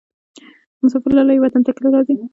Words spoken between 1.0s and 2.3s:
لالیه وطن ته کله راځې؟